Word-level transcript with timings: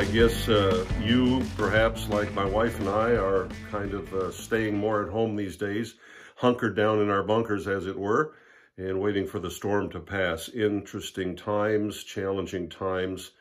I 0.00 0.06
guess 0.06 0.48
uh, 0.48 0.86
you, 1.02 1.44
perhaps 1.58 2.08
like 2.08 2.32
my 2.32 2.46
wife 2.46 2.80
and 2.80 2.88
I, 2.88 3.16
are 3.16 3.50
kind 3.70 3.92
of 3.92 4.10
uh, 4.14 4.32
staying 4.32 4.74
more 4.74 5.04
at 5.04 5.12
home 5.12 5.36
these 5.36 5.58
days, 5.58 5.96
hunkered 6.36 6.74
down 6.74 7.00
in 7.00 7.10
our 7.10 7.22
bunkers, 7.22 7.68
as 7.68 7.84
it 7.84 7.98
were, 7.98 8.32
and 8.78 8.98
waiting 8.98 9.26
for 9.26 9.40
the 9.40 9.50
storm 9.50 9.90
to 9.90 10.00
pass. 10.00 10.48
Interesting 10.48 11.36
times, 11.36 12.02
challenging 12.02 12.70
times. 12.70 13.32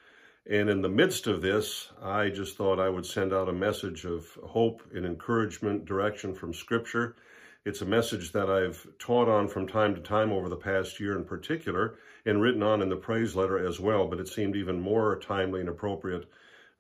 And 0.51 0.69
in 0.69 0.81
the 0.81 0.89
midst 0.89 1.27
of 1.27 1.41
this, 1.41 1.93
I 2.03 2.27
just 2.27 2.57
thought 2.57 2.77
I 2.77 2.89
would 2.89 3.05
send 3.05 3.31
out 3.31 3.47
a 3.47 3.53
message 3.53 4.03
of 4.03 4.27
hope 4.43 4.83
and 4.93 5.05
encouragement, 5.05 5.85
direction 5.85 6.35
from 6.35 6.53
Scripture. 6.53 7.15
It's 7.63 7.81
a 7.81 7.85
message 7.85 8.33
that 8.33 8.49
I've 8.49 8.85
taught 8.99 9.29
on 9.29 9.47
from 9.47 9.65
time 9.65 9.95
to 9.95 10.01
time 10.01 10.33
over 10.33 10.49
the 10.49 10.57
past 10.57 10.99
year 10.99 11.17
in 11.17 11.23
particular, 11.23 11.95
and 12.25 12.41
written 12.41 12.63
on 12.63 12.81
in 12.81 12.89
the 12.89 12.97
praise 12.97 13.33
letter 13.33 13.65
as 13.65 13.79
well, 13.79 14.07
but 14.07 14.19
it 14.19 14.27
seemed 14.27 14.57
even 14.57 14.81
more 14.81 15.17
timely 15.19 15.61
and 15.61 15.69
appropriate 15.69 16.27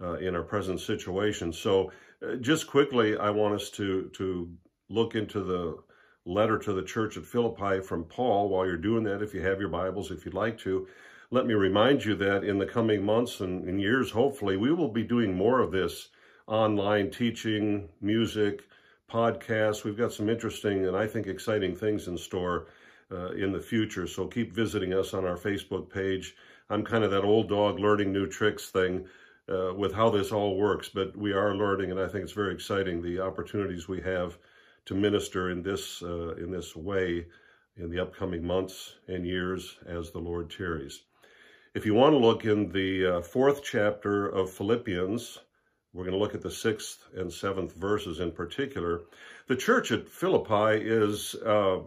uh, 0.01 0.13
in 0.17 0.35
our 0.35 0.43
present 0.43 0.79
situation. 0.79 1.51
So 1.51 1.91
uh, 2.21 2.35
just 2.35 2.67
quickly, 2.67 3.17
I 3.17 3.29
want 3.29 3.55
us 3.55 3.69
to, 3.71 4.09
to 4.13 4.49
look 4.89 5.15
into 5.15 5.43
the 5.43 5.77
letter 6.25 6.57
to 6.59 6.73
the 6.73 6.83
church 6.83 7.17
at 7.17 7.25
Philippi 7.25 7.81
from 7.81 8.03
Paul. 8.03 8.49
While 8.49 8.65
you're 8.65 8.77
doing 8.77 9.03
that, 9.05 9.21
if 9.21 9.33
you 9.33 9.41
have 9.41 9.59
your 9.59 9.69
Bibles, 9.69 10.11
if 10.11 10.25
you'd 10.25 10.33
like 10.33 10.57
to, 10.59 10.87
let 11.31 11.45
me 11.45 11.53
remind 11.53 12.03
you 12.03 12.15
that 12.15 12.43
in 12.43 12.57
the 12.57 12.65
coming 12.65 13.03
months 13.03 13.39
and, 13.39 13.63
and 13.67 13.79
years, 13.79 14.11
hopefully, 14.11 14.57
we 14.57 14.73
will 14.73 14.89
be 14.89 15.03
doing 15.03 15.33
more 15.35 15.59
of 15.59 15.71
this 15.71 16.09
online 16.47 17.11
teaching, 17.11 17.87
music, 18.01 18.63
podcasts. 19.11 19.83
We've 19.83 19.97
got 19.97 20.13
some 20.13 20.29
interesting 20.29 20.85
and 20.85 20.95
I 20.95 21.07
think 21.07 21.27
exciting 21.27 21.75
things 21.75 22.07
in 22.07 22.17
store 22.17 22.67
uh, 23.11 23.31
in 23.31 23.51
the 23.51 23.59
future. 23.59 24.07
So 24.07 24.27
keep 24.27 24.53
visiting 24.53 24.93
us 24.93 25.13
on 25.13 25.25
our 25.25 25.37
Facebook 25.37 25.89
page. 25.91 26.35
I'm 26.69 26.83
kind 26.83 27.03
of 27.03 27.11
that 27.11 27.23
old 27.23 27.49
dog 27.49 27.79
learning 27.79 28.11
new 28.11 28.27
tricks 28.27 28.69
thing 28.69 29.05
uh, 29.49 29.73
with 29.73 29.93
how 29.93 30.09
this 30.09 30.31
all 30.31 30.57
works, 30.57 30.89
but 30.89 31.15
we 31.17 31.31
are 31.33 31.55
learning, 31.55 31.91
and 31.91 31.99
I 31.99 32.07
think 32.07 32.23
it's 32.23 32.33
very 32.33 32.53
exciting 32.53 33.01
the 33.01 33.19
opportunities 33.19 33.87
we 33.87 34.01
have 34.01 34.37
to 34.85 34.95
minister 34.95 35.49
in 35.49 35.61
this 35.63 36.01
uh, 36.03 36.35
in 36.35 36.51
this 36.51 36.75
way 36.75 37.25
in 37.77 37.89
the 37.89 37.99
upcoming 37.99 38.45
months 38.45 38.95
and 39.07 39.25
years 39.25 39.77
as 39.85 40.11
the 40.11 40.19
Lord 40.19 40.49
tarries. 40.49 41.03
If 41.73 41.85
you 41.85 41.93
want 41.93 42.13
to 42.13 42.17
look 42.17 42.45
in 42.45 42.71
the 42.71 43.17
uh, 43.17 43.21
fourth 43.21 43.63
chapter 43.63 44.27
of 44.27 44.51
Philippians, 44.51 45.39
we're 45.93 46.03
going 46.03 46.17
to 46.17 46.19
look 46.19 46.35
at 46.35 46.41
the 46.41 46.51
sixth 46.51 47.05
and 47.15 47.31
seventh 47.31 47.73
verses 47.75 48.19
in 48.19 48.31
particular. 48.31 49.01
The 49.47 49.55
church 49.55 49.91
at 49.91 50.09
Philippi 50.09 50.83
is 50.83 51.35
uh, 51.45 51.79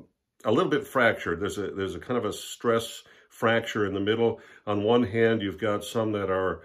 a 0.44 0.52
little 0.52 0.70
bit 0.70 0.86
fractured. 0.86 1.41
There's 1.41 1.58
a 1.58 1.70
there's 1.70 1.94
a 1.94 2.00
kind 2.00 2.19
of 2.19 2.24
a 2.24 2.32
stress 2.32 3.02
fracture 3.28 3.86
in 3.86 3.94
the 3.94 4.00
middle. 4.00 4.41
On 4.66 4.82
one 4.82 5.04
hand, 5.04 5.42
you've 5.42 5.58
got 5.58 5.84
some 5.84 6.12
that 6.12 6.30
are 6.30 6.62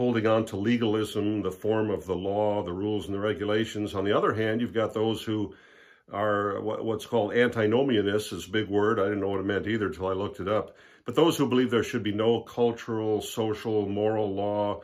holding 0.00 0.26
on 0.26 0.46
to 0.46 0.56
legalism, 0.56 1.42
the 1.42 1.50
form 1.50 1.90
of 1.90 2.06
the 2.06 2.14
law, 2.14 2.62
the 2.62 2.72
rules 2.72 3.04
and 3.04 3.14
the 3.14 3.20
regulations. 3.20 3.94
On 3.94 4.02
the 4.02 4.16
other 4.16 4.32
hand, 4.32 4.58
you've 4.58 4.72
got 4.72 4.94
those 4.94 5.22
who 5.22 5.54
are 6.10 6.58
what's 6.62 7.04
called 7.04 7.32
antinomianists, 7.32 8.32
is 8.32 8.46
a 8.46 8.50
big 8.50 8.66
word. 8.70 8.98
I 8.98 9.04
didn't 9.04 9.20
know 9.20 9.28
what 9.28 9.40
it 9.40 9.44
meant 9.44 9.66
either 9.66 9.88
until 9.88 10.06
I 10.06 10.14
looked 10.14 10.40
it 10.40 10.48
up. 10.48 10.74
But 11.04 11.16
those 11.16 11.36
who 11.36 11.46
believe 11.46 11.70
there 11.70 11.82
should 11.82 12.02
be 12.02 12.12
no 12.12 12.40
cultural, 12.40 13.20
social, 13.20 13.86
moral 13.86 14.34
law 14.34 14.80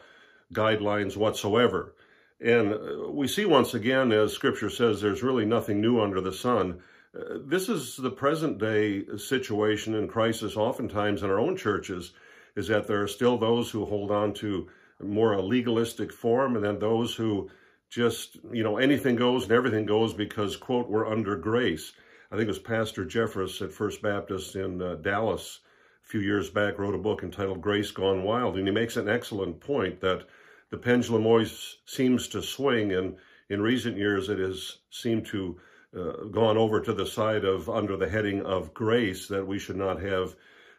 guidelines 0.52 1.16
whatsoever. 1.16 1.94
And 2.38 2.74
uh, 2.74 3.10
we 3.10 3.26
see 3.26 3.46
once 3.46 3.72
again, 3.72 4.12
as 4.12 4.34
Scripture 4.34 4.68
says, 4.68 5.00
there's 5.00 5.22
really 5.22 5.46
nothing 5.46 5.80
new 5.80 5.98
under 5.98 6.20
the 6.20 6.30
sun. 6.34 6.82
Uh, 7.18 7.38
this 7.40 7.70
is 7.70 7.96
the 7.96 8.10
present 8.10 8.58
day 8.58 9.06
situation 9.16 9.94
and 9.94 10.10
crisis, 10.10 10.58
oftentimes 10.58 11.22
in 11.22 11.30
our 11.30 11.40
own 11.40 11.56
churches, 11.56 12.12
is 12.54 12.68
that 12.68 12.86
there 12.86 13.02
are 13.02 13.08
still 13.08 13.38
those 13.38 13.70
who 13.70 13.86
hold 13.86 14.10
on 14.10 14.34
to 14.34 14.68
more 15.02 15.32
a 15.32 15.42
legalistic 15.42 16.12
form, 16.12 16.56
and 16.56 16.64
then 16.64 16.78
those 16.78 17.14
who 17.14 17.50
just, 17.88 18.38
you 18.52 18.62
know, 18.62 18.78
anything 18.78 19.16
goes 19.16 19.44
and 19.44 19.52
everything 19.52 19.86
goes 19.86 20.12
because, 20.14 20.56
quote, 20.56 20.88
we're 20.88 21.10
under 21.10 21.36
grace. 21.36 21.92
I 22.30 22.36
think 22.36 22.44
it 22.44 22.48
was 22.48 22.58
Pastor 22.58 23.04
Jeffress 23.04 23.62
at 23.62 23.72
First 23.72 24.02
Baptist 24.02 24.56
in 24.56 24.82
uh, 24.82 24.96
Dallas 24.96 25.60
a 26.04 26.08
few 26.08 26.20
years 26.20 26.50
back 26.50 26.78
wrote 26.78 26.94
a 26.94 26.98
book 26.98 27.22
entitled 27.22 27.60
Grace 27.60 27.90
Gone 27.90 28.22
Wild, 28.22 28.56
and 28.56 28.66
he 28.66 28.72
makes 28.72 28.96
an 28.96 29.08
excellent 29.08 29.60
point 29.60 30.00
that 30.00 30.26
the 30.70 30.76
pendulum 30.78 31.26
always 31.26 31.78
seems 31.84 32.28
to 32.28 32.42
swing, 32.42 32.92
and 32.92 33.16
in 33.48 33.60
recent 33.60 33.96
years 33.96 34.28
it 34.28 34.38
has 34.38 34.78
seemed 34.90 35.26
to 35.26 35.58
uh, 35.96 36.24
gone 36.30 36.56
over 36.56 36.80
to 36.80 36.92
the 36.92 37.06
side 37.06 37.44
of 37.44 37.68
under 37.68 37.96
the 37.96 38.08
heading 38.08 38.42
of 38.42 38.74
grace 38.74 39.28
that 39.28 39.46
we 39.46 39.58
should 39.58 39.76
not 39.76 40.00
have 40.00 40.34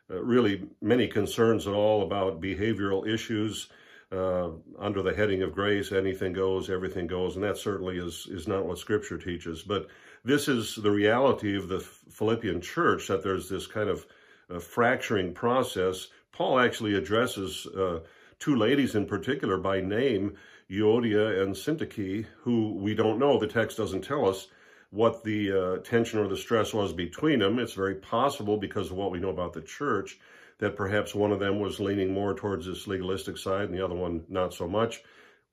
uh, 0.10 0.22
really 0.22 0.64
many 0.82 1.08
concerns 1.08 1.68
at 1.68 1.74
all 1.74 2.04
about 2.04 2.42
behavioral 2.42 3.08
issues 3.08 3.70
uh, 4.12 4.50
under 4.80 5.02
the 5.02 5.14
heading 5.14 5.44
of 5.44 5.54
grace, 5.54 5.92
anything 5.92 6.34
goes, 6.34 6.70
everything 6.70 7.08
goes, 7.08 7.36
and 7.36 7.44
that 7.44 7.58
certainly 7.58 7.98
is 7.98 8.28
is 8.32 8.48
not 8.48 8.66
what 8.66 8.78
Scripture 8.78 9.18
teaches. 9.18 9.64
But 9.64 9.88
this 10.24 10.48
is 10.48 10.76
the 10.76 10.92
reality 10.92 11.58
of 11.58 11.68
the 11.68 11.80
Philippian 11.80 12.62
church 12.62 13.08
that 13.08 13.24
there's 13.24 13.50
this 13.50 13.68
kind 13.68 13.90
of 13.90 14.06
uh, 14.50 14.60
fracturing 14.60 15.34
process. 15.34 16.08
Paul 16.32 16.60
actually 16.60 16.96
addresses 16.96 17.66
uh, 17.68 18.00
two 18.40 18.56
ladies 18.56 18.96
in 18.96 19.06
particular 19.06 19.58
by 19.58 19.82
name, 19.82 20.38
Euodia 20.70 21.42
and 21.42 21.54
Syntyche, 21.54 22.26
who 22.42 22.74
we 22.76 22.94
don't 22.94 23.20
know. 23.20 23.40
The 23.40 23.48
text 23.48 23.78
doesn't 23.78 24.04
tell 24.04 24.28
us 24.28 24.48
what 24.92 25.24
the 25.24 25.52
uh, 25.52 25.78
tension 25.80 26.20
or 26.20 26.30
the 26.30 26.38
stress 26.38 26.74
was 26.74 26.94
between 26.94 27.40
them. 27.40 27.60
It's 27.60 27.74
very 27.74 27.96
possible 27.96 28.58
because 28.58 28.90
of 28.90 28.96
what 28.96 29.12
we 29.12 29.20
know 29.20 29.30
about 29.30 29.52
the 29.52 29.62
church 29.62 30.18
that 30.60 30.76
perhaps 30.76 31.14
one 31.14 31.32
of 31.32 31.40
them 31.40 31.60
was 31.60 31.80
leaning 31.80 32.12
more 32.14 32.34
towards 32.34 32.66
this 32.66 32.88
legalistic 32.88 33.38
side 33.38 33.66
and 33.66 33.74
the 33.74 33.84
other 33.84 33.96
one 33.96 34.24
not 34.30 34.54
so 34.54 34.68
much. 34.68 35.04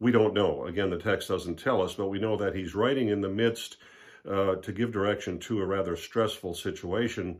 We 0.00 0.12
don't 0.12 0.34
know. 0.34 0.66
Again, 0.66 0.90
the 0.90 0.98
text 0.98 1.28
doesn't 1.28 1.58
tell 1.58 1.82
us, 1.82 1.94
but 1.94 2.08
we 2.08 2.18
know 2.18 2.36
that 2.36 2.54
he's 2.54 2.74
writing 2.74 3.08
in 3.08 3.20
the 3.20 3.28
midst 3.28 3.76
uh, 4.28 4.56
to 4.56 4.72
give 4.72 4.92
direction 4.92 5.38
to 5.38 5.60
a 5.60 5.66
rather 5.66 5.96
stressful 5.96 6.54
situation. 6.54 7.38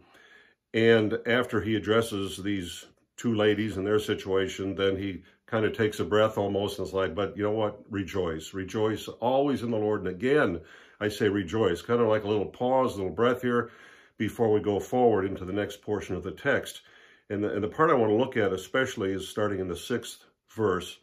And 0.72 1.19
after 1.26 1.60
he 1.60 1.76
addresses 1.76 2.36
these 2.36 2.84
two 3.16 3.34
ladies 3.34 3.76
and 3.76 3.86
their 3.86 3.98
situation, 3.98 4.75
then 4.75 4.96
he 4.96 5.22
kind 5.46 5.64
of 5.64 5.76
takes 5.76 6.00
a 6.00 6.04
breath 6.04 6.36
almost 6.36 6.78
and 6.78 6.86
is 6.86 6.94
like, 6.94 7.14
but 7.14 7.36
you 7.36 7.42
know 7.42 7.52
what? 7.52 7.81
Rejoice. 7.91 8.54
Rejoice 8.54 9.08
always 9.08 9.62
in 9.62 9.70
the 9.70 9.78
Lord. 9.78 10.00
And 10.00 10.08
again, 10.08 10.60
I 11.00 11.08
say 11.08 11.28
rejoice, 11.28 11.82
kind 11.82 12.00
of 12.00 12.08
like 12.08 12.25
a 12.25 12.28
little 12.28 12.46
pause, 12.46 12.94
a 12.94 12.96
little 12.96 13.12
breath 13.12 13.42
here 13.42 13.70
before 14.16 14.52
we 14.52 14.60
go 14.60 14.81
forward 14.81 15.25
into 15.25 15.44
the 15.44 15.52
next 15.52 15.82
portion 15.82 16.16
of 16.16 16.22
the 16.22 16.32
text. 16.32 16.82
And 17.30 17.42
the, 17.42 17.54
and 17.54 17.64
the 17.64 17.68
part 17.68 17.90
I 17.90 17.94
want 17.94 18.10
to 18.10 18.16
look 18.16 18.36
at 18.36 18.52
especially 18.52 19.12
is 19.12 19.28
starting 19.28 19.60
in 19.60 19.68
the 19.68 19.76
sixth 19.76 20.24
verse, 20.54 20.98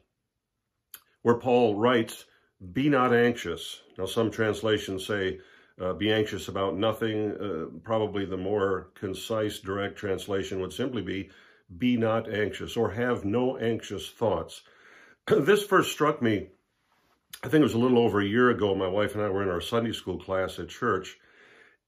where 1.23 1.35
Paul 1.35 1.75
writes, 1.75 2.25
Be 2.73 2.89
not 2.89 3.13
anxious. 3.13 3.81
Now, 3.97 4.05
some 4.05 4.29
translations 4.31 5.05
say, 5.05 5.39
uh, 5.79 5.93
Be 5.93 6.11
anxious 6.11 6.47
about 6.47 6.77
nothing. 6.77 7.31
Uh, 7.31 7.79
probably 7.83 8.25
the 8.25 8.37
more 8.37 8.91
concise, 8.93 9.59
direct 9.59 9.97
translation 9.97 10.61
would 10.61 10.73
simply 10.73 11.01
be, 11.01 11.29
Be 11.77 11.97
not 11.97 12.31
anxious, 12.31 12.77
or 12.77 12.91
have 12.91 13.25
no 13.25 13.57
anxious 13.57 14.09
thoughts. 14.09 14.61
this 15.27 15.63
first 15.63 15.91
struck 15.91 16.21
me, 16.21 16.49
I 17.43 17.47
think 17.47 17.61
it 17.61 17.63
was 17.63 17.73
a 17.73 17.79
little 17.79 17.99
over 17.99 18.21
a 18.21 18.25
year 18.25 18.51
ago. 18.51 18.75
My 18.75 18.87
wife 18.87 19.15
and 19.15 19.23
I 19.23 19.29
were 19.29 19.41
in 19.41 19.49
our 19.49 19.61
Sunday 19.61 19.93
school 19.93 20.19
class 20.19 20.59
at 20.59 20.69
church, 20.69 21.17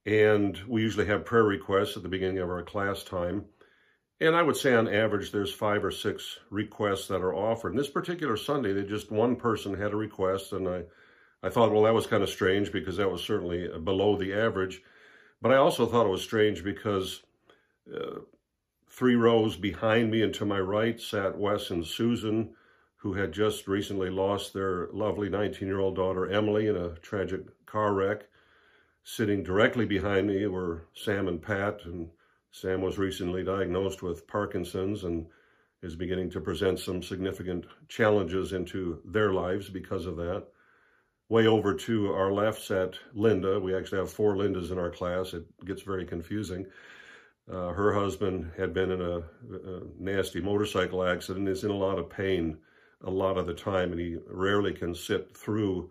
and 0.05 0.59
we 0.67 0.81
usually 0.81 1.05
have 1.05 1.25
prayer 1.25 1.43
requests 1.43 1.95
at 1.95 2.01
the 2.03 2.09
beginning 2.09 2.39
of 2.39 2.49
our 2.49 2.63
class 2.63 3.03
time. 3.03 3.45
And 4.23 4.37
I 4.37 4.41
would 4.41 4.55
say 4.55 4.73
on 4.73 4.87
average, 4.87 5.31
there's 5.33 5.53
five 5.53 5.83
or 5.83 5.91
six 5.91 6.39
requests 6.49 7.09
that 7.09 7.21
are 7.21 7.35
offered. 7.35 7.73
And 7.73 7.79
this 7.79 7.89
particular 7.89 8.37
Sunday, 8.37 8.71
they 8.71 8.83
just 8.83 9.11
one 9.11 9.35
person 9.35 9.73
had 9.73 9.91
a 9.91 9.97
request. 9.97 10.53
And 10.53 10.65
I, 10.65 10.83
I 11.43 11.49
thought, 11.49 11.73
well, 11.73 11.83
that 11.83 11.93
was 11.93 12.07
kind 12.07 12.23
of 12.23 12.29
strange 12.29 12.71
because 12.71 12.95
that 12.95 13.11
was 13.11 13.21
certainly 13.21 13.67
below 13.83 14.15
the 14.15 14.33
average. 14.33 14.81
But 15.41 15.51
I 15.51 15.57
also 15.57 15.85
thought 15.85 16.05
it 16.05 16.09
was 16.09 16.21
strange 16.21 16.63
because 16.63 17.21
uh, 17.93 18.19
three 18.87 19.15
rows 19.15 19.57
behind 19.57 20.09
me 20.09 20.21
and 20.21 20.33
to 20.35 20.45
my 20.45 20.59
right 20.61 21.01
sat 21.01 21.37
Wes 21.37 21.69
and 21.69 21.85
Susan, 21.85 22.55
who 22.95 23.15
had 23.15 23.33
just 23.33 23.67
recently 23.67 24.09
lost 24.09 24.53
their 24.53 24.87
lovely 24.93 25.29
19-year-old 25.29 25.97
daughter, 25.97 26.31
Emily, 26.31 26.67
in 26.67 26.77
a 26.77 26.95
tragic 26.99 27.41
car 27.65 27.93
wreck. 27.93 28.21
Sitting 29.03 29.43
directly 29.43 29.85
behind 29.85 30.27
me 30.27 30.47
were 30.47 30.85
Sam 30.93 31.27
and 31.27 31.41
Pat, 31.41 31.81
and 31.83 32.07
Sam 32.53 32.81
was 32.81 32.99
recently 32.99 33.43
diagnosed 33.43 34.03
with 34.03 34.27
Parkinson's 34.27 35.03
and 35.03 35.25
is 35.81 35.95
beginning 35.95 36.29
to 36.29 36.39
present 36.39 36.79
some 36.79 37.01
significant 37.01 37.65
challenges 37.87 38.53
into 38.53 39.01
their 39.03 39.33
lives 39.33 39.69
because 39.69 40.05
of 40.05 40.17
that. 40.17 40.45
Way 41.29 41.47
over 41.47 41.73
to 41.73 42.13
our 42.13 42.31
left 42.31 42.61
sat 42.61 42.93
Linda. 43.15 43.59
We 43.59 43.75
actually 43.75 43.97
have 43.97 44.11
four 44.13 44.35
Lindas 44.35 44.71
in 44.71 44.77
our 44.77 44.91
class. 44.91 45.33
It 45.33 45.45
gets 45.65 45.81
very 45.81 46.05
confusing. 46.05 46.67
Uh, 47.51 47.69
her 47.69 47.91
husband 47.91 48.51
had 48.55 48.71
been 48.71 48.91
in 48.91 49.01
a, 49.01 49.17
a 49.17 49.81
nasty 49.97 50.39
motorcycle 50.39 51.03
accident, 51.03 51.49
is 51.49 51.63
in 51.63 51.71
a 51.71 51.75
lot 51.75 51.97
of 51.97 52.07
pain 52.07 52.59
a 53.03 53.09
lot 53.09 53.39
of 53.39 53.47
the 53.47 53.53
time, 53.53 53.91
and 53.91 53.99
he 53.99 54.17
rarely 54.27 54.73
can 54.73 54.93
sit 54.93 55.35
through 55.35 55.89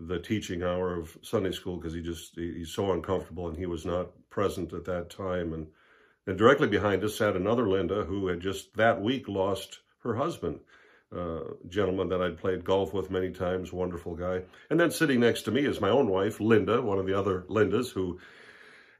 the 0.00 0.18
teaching 0.18 0.64
hour 0.64 0.92
of 0.92 1.16
Sunday 1.22 1.52
school 1.52 1.76
because 1.76 1.94
he 1.94 2.02
just, 2.02 2.34
he's 2.34 2.72
so 2.72 2.90
uncomfortable 2.92 3.48
and 3.48 3.56
he 3.56 3.66
was 3.66 3.86
not 3.86 4.08
present 4.28 4.72
at 4.72 4.84
that 4.86 5.08
time. 5.08 5.52
And 5.52 5.68
and 6.30 6.38
directly 6.38 6.68
behind 6.68 7.02
us 7.02 7.18
sat 7.18 7.34
another 7.34 7.68
Linda 7.68 8.04
who 8.04 8.28
had 8.28 8.38
just 8.38 8.76
that 8.76 9.02
week 9.02 9.26
lost 9.26 9.80
her 10.04 10.14
husband. 10.14 10.60
uh, 11.12 11.40
gentleman 11.68 12.08
that 12.08 12.22
I'd 12.22 12.38
played 12.38 12.64
golf 12.64 12.94
with 12.94 13.10
many 13.10 13.32
times, 13.32 13.72
wonderful 13.72 14.14
guy. 14.14 14.42
And 14.70 14.78
then 14.78 14.92
sitting 14.92 15.18
next 15.18 15.42
to 15.42 15.50
me 15.50 15.64
is 15.64 15.80
my 15.80 15.88
own 15.88 16.08
wife, 16.08 16.38
Linda, 16.38 16.80
one 16.80 17.00
of 17.00 17.06
the 17.06 17.18
other 17.18 17.46
Lindas, 17.50 17.90
who, 17.90 18.20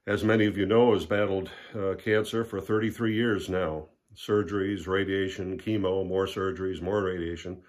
as 0.08 0.24
many 0.24 0.46
of 0.46 0.58
you 0.58 0.66
know, 0.66 0.92
has 0.92 1.06
battled 1.06 1.50
uh, 1.72 1.94
cancer 1.94 2.42
for 2.42 2.60
33 2.60 3.14
years 3.14 3.48
now. 3.48 3.86
Surgeries, 4.16 4.88
radiation, 4.88 5.56
chemo, 5.56 6.04
more 6.04 6.26
surgeries, 6.26 6.82
more 6.82 7.00
radiation. 7.00 7.62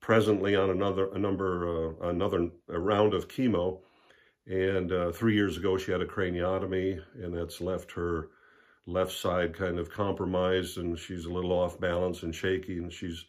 Presently 0.00 0.54
on 0.54 0.68
another 0.68 1.10
a 1.14 1.18
number 1.18 1.96
uh, 2.02 2.08
another 2.10 2.50
a 2.68 2.78
round 2.78 3.14
of 3.14 3.26
chemo, 3.26 3.78
and 4.46 4.92
uh, 4.92 5.12
three 5.12 5.34
years 5.34 5.56
ago 5.56 5.78
she 5.78 5.92
had 5.92 6.02
a 6.02 6.06
craniotomy, 6.06 7.00
and 7.14 7.34
that's 7.34 7.62
left 7.62 7.90
her 7.92 8.28
left 8.88 9.12
side 9.12 9.54
kind 9.54 9.78
of 9.78 9.90
compromised, 9.90 10.78
and 10.78 10.98
she's 10.98 11.26
a 11.26 11.32
little 11.32 11.52
off 11.52 11.78
balance 11.78 12.22
and 12.22 12.34
shaky, 12.34 12.78
and 12.78 12.92
she's 12.92 13.26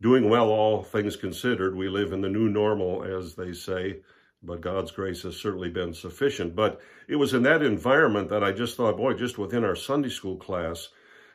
doing 0.00 0.28
well, 0.28 0.48
all 0.48 0.82
things 0.82 1.16
considered. 1.16 1.76
We 1.76 1.88
live 1.88 2.12
in 2.12 2.20
the 2.20 2.28
new 2.28 2.48
normal, 2.48 3.04
as 3.04 3.34
they 3.34 3.52
say, 3.52 4.00
but 4.42 4.60
God's 4.60 4.90
grace 4.90 5.22
has 5.22 5.36
certainly 5.36 5.70
been 5.70 5.94
sufficient. 5.94 6.54
But 6.54 6.80
it 7.08 7.16
was 7.16 7.34
in 7.34 7.42
that 7.44 7.62
environment 7.62 8.28
that 8.30 8.44
I 8.44 8.52
just 8.52 8.76
thought, 8.76 8.96
boy, 8.96 9.14
just 9.14 9.38
within 9.38 9.64
our 9.64 9.76
Sunday 9.76 10.08
school 10.10 10.36
class 10.36 10.88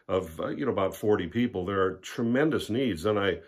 of, 0.07 0.39
uh, 0.39 0.47
you 0.47 0.65
know, 0.65 0.71
about 0.71 0.95
40 0.95 1.27
people, 1.27 1.65
there 1.65 1.81
are 1.81 1.95
tremendous 1.95 2.69
needs. 2.69 3.05
And 3.05 3.19
I 3.19 3.39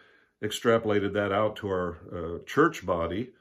extrapolated 0.44 1.14
that 1.14 1.32
out 1.32 1.58
to 1.58 1.68
our 1.68 1.98
uh, 2.14 2.44
church 2.46 2.86
body 2.86 3.32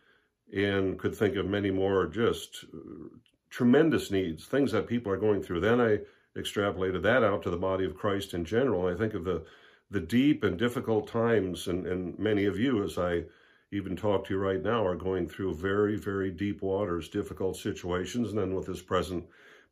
and 0.53 0.99
could 0.99 1.15
think 1.15 1.37
of 1.37 1.47
many 1.47 1.71
more 1.71 2.07
just 2.07 2.65
uh, 2.73 3.09
tremendous 3.51 4.11
needs, 4.11 4.47
things 4.47 4.73
that 4.73 4.87
people 4.87 5.13
are 5.13 5.17
going 5.17 5.43
through. 5.43 5.61
Then 5.61 5.81
I 5.81 5.99
extrapolated 6.37 7.03
that 7.03 7.23
out 7.23 7.43
to 7.43 7.51
the 7.51 7.57
body 7.57 7.85
of 7.85 7.97
Christ 7.97 8.35
in 8.35 8.45
general. 8.45 8.87
I 8.87 8.97
think 8.97 9.15
of 9.15 9.25
the 9.25 9.45
the 9.91 10.01
deep 10.01 10.43
and 10.43 10.59
difficult 10.59 11.07
times, 11.07 11.69
and, 11.69 11.87
and 11.87 12.19
many 12.19 12.47
of 12.47 12.59
you, 12.59 12.83
as 12.83 12.99
I 12.99 13.25
even 13.71 13.95
talk 13.95 14.27
to 14.27 14.35
you 14.35 14.41
right 14.41 14.63
now, 14.63 14.85
are 14.85 14.97
going 14.97 15.29
through 15.29 15.55
very, 15.55 15.97
very 15.97 16.31
deep 16.31 16.63
waters, 16.63 17.09
difficult 17.09 17.57
situations. 17.57 18.31
And 18.31 18.39
then 18.39 18.55
with 18.55 18.67
this 18.67 18.83
present 18.83 19.25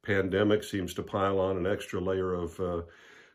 pandemic 0.02 0.64
seems 0.64 0.94
to 0.94 1.02
pile 1.02 1.40
on 1.40 1.56
an 1.56 1.66
extra 1.66 2.00
layer 2.00 2.34
of 2.34 2.60
uh, 2.60 2.82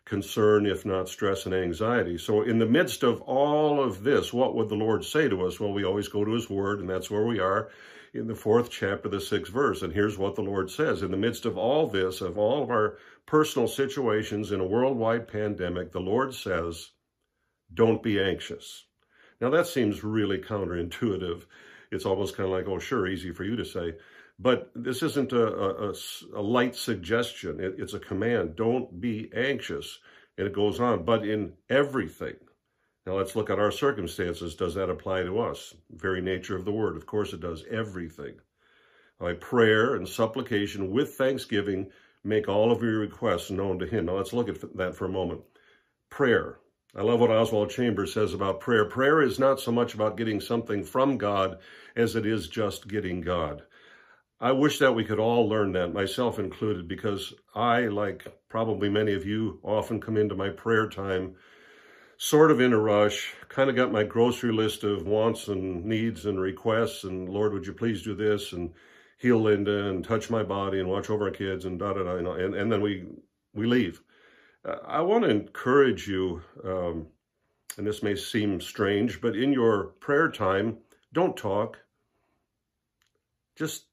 concern, 0.06 0.66
if 0.66 0.86
not 0.86 1.10
stress 1.10 1.46
and 1.46 1.56
anxiety. 1.56 2.18
So 2.18 2.44
in 2.44 2.60
the 2.60 2.66
midst 2.66 3.04
of 3.04 3.22
all 3.22 3.84
of 3.84 4.04
this, 4.04 4.32
what 4.32 4.56
would 4.56 4.70
the 4.70 4.76
Lord 4.76 5.04
say 5.04 5.28
to 5.28 5.46
us? 5.46 5.60
Well, 5.60 5.74
we 5.74 5.84
always 5.84 6.08
go 6.08 6.24
to 6.24 6.32
his 6.32 6.50
word, 6.50 6.80
and 6.80 6.90
that's 6.90 7.10
where 7.10 7.26
we 7.26 7.40
are 7.40 7.70
in 8.14 8.28
the 8.28 8.36
fourth 8.36 8.70
chapter, 8.70 9.10
the 9.10 9.22
sixth 9.22 9.52
verse. 9.52 9.82
And 9.82 9.94
here's 9.94 10.18
what 10.18 10.36
the 10.36 10.42
Lord 10.42 10.72
says. 10.72 11.02
In 11.02 11.12
the 11.12 11.18
midst 11.18 11.46
of 11.46 11.58
all 11.58 11.88
this, 11.88 12.22
of 12.22 12.38
all 12.38 12.64
of 12.64 12.70
our 12.70 12.98
personal 13.26 13.68
situations 13.68 14.52
in 14.52 14.60
a 14.60 14.66
worldwide 14.66 15.28
pandemic, 15.28 15.92
the 15.92 16.00
Lord 16.00 16.34
says, 16.34 16.92
don't 17.74 18.02
be 18.02 18.20
anxious. 18.20 18.86
Now 19.42 19.50
that 19.52 19.68
seems 19.68 20.04
really 20.04 20.40
counterintuitive. 20.40 21.44
It's 21.92 22.06
almost 22.06 22.36
kind 22.36 22.48
of 22.48 22.54
like, 22.54 22.68
oh, 22.68 22.80
sure, 22.80 23.08
easy 23.08 23.32
for 23.32 23.44
you 23.44 23.56
to 23.56 23.66
say. 23.66 23.94
But 24.40 24.72
this 24.76 25.04
isn't 25.04 25.32
a, 25.32 25.90
a, 25.90 25.94
a 26.36 26.42
light 26.42 26.76
suggestion. 26.76 27.60
It, 27.60 27.76
it's 27.78 27.94
a 27.94 28.00
command. 28.00 28.56
Don't 28.56 29.02
be 29.02 29.32
anxious. 29.36 30.00
And 30.38 30.48
it 30.48 30.54
goes 30.54 30.80
on, 30.80 31.04
but 31.06 31.26
in 31.26 31.54
everything. 31.70 32.36
Now 33.08 33.14
let's 33.14 33.38
look 33.38 33.50
at 33.50 33.58
our 33.58 33.72
circumstances. 33.72 34.56
Does 34.56 34.76
that 34.76 34.90
apply 34.90 35.24
to 35.24 35.40
us? 35.40 35.74
Very 35.92 36.22
nature 36.22 36.58
of 36.58 36.66
the 36.66 36.74
word. 36.74 36.98
Of 36.98 37.06
course 37.06 37.32
it 37.32 37.40
does. 37.40 37.64
Everything. 37.72 38.36
By 39.18 39.32
prayer 39.32 39.96
and 39.96 40.06
supplication 40.06 40.92
with 40.92 41.14
thanksgiving, 41.14 41.90
make 42.26 42.50
all 42.50 42.70
of 42.70 42.84
your 42.84 43.00
requests 43.00 43.50
known 43.50 43.80
to 43.80 43.88
him. 43.88 44.08
Now 44.08 44.18
let's 44.18 44.34
look 44.34 44.50
at 44.50 44.76
that 44.76 44.94
for 44.94 45.06
a 45.06 45.10
moment. 45.10 45.40
Prayer. 46.10 46.60
I 46.98 47.02
love 47.02 47.22
what 47.22 47.32
Oswald 47.32 47.70
Chambers 47.70 48.14
says 48.14 48.34
about 48.34 48.60
prayer. 48.60 48.84
Prayer 48.84 49.22
is 49.22 49.40
not 49.40 49.62
so 49.62 49.72
much 49.72 49.94
about 49.94 50.18
getting 50.18 50.42
something 50.42 50.84
from 50.84 51.18
God 51.18 51.60
as 51.96 52.18
it 52.18 52.26
is 52.26 52.50
just 52.50 52.90
getting 52.90 53.22
God. 53.22 53.64
I 54.42 54.52
wish 54.52 54.80
that 54.80 54.96
we 54.96 55.06
could 55.06 55.20
all 55.20 55.48
learn 55.48 55.72
that, 55.72 55.94
myself 55.94 56.40
included, 56.40 56.90
because 56.90 57.34
I, 57.56 57.88
like 57.88 58.28
probably 58.50 58.90
many 58.90 59.14
of 59.14 59.26
you, 59.26 59.62
often 59.64 60.02
come 60.02 60.18
into 60.18 60.36
my 60.36 60.50
prayer 60.50 60.90
time 60.90 61.36
sort 62.18 62.52
of 62.52 62.60
in 62.60 62.74
a 62.74 62.80
rush, 62.80 63.34
kind 63.48 63.70
of 63.70 63.76
got 63.76 63.92
my 63.92 64.04
grocery 64.04 64.52
list 64.52 64.84
of 64.84 65.06
wants 65.06 65.48
and 65.48 65.86
needs 65.86 66.26
and 66.26 66.40
requests, 66.40 67.04
and 67.04 67.30
Lord, 67.30 67.54
would 67.54 67.66
you 67.66 67.74
please 67.74 68.02
do 68.02 68.16
this, 68.16 68.54
and 68.54 68.74
heal 69.20 69.42
Linda, 69.42 69.88
and 69.88 70.04
touch 70.04 70.30
my 70.30 70.44
body, 70.44 70.80
and 70.80 70.90
watch 70.90 71.10
over 71.10 71.26
our 71.26 71.32
kids, 71.32 71.66
and 71.66 71.80
da-da-da, 71.80 72.16
you 72.16 72.22
know, 72.24 72.34
and, 72.34 72.56
and 72.56 72.72
then 72.72 72.82
we, 72.82 73.06
we 73.54 73.68
leave. 73.68 74.02
Uh, 74.66 74.78
I 74.86 75.02
want 75.02 75.24
to 75.24 75.30
encourage 75.30 76.08
you, 76.08 76.42
um, 76.64 77.08
and 77.78 77.86
this 77.86 78.02
may 78.02 78.16
seem 78.16 78.60
strange, 78.62 79.22
but 79.22 79.36
in 79.36 79.54
your 79.54 79.86
prayer 80.00 80.30
time, 80.30 80.78
don't 81.14 81.38
talk. 81.38 81.78
Just 83.56 83.86